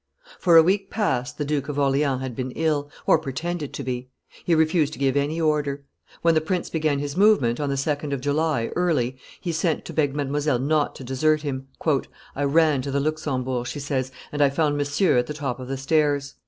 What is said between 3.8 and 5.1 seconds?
be; he refused to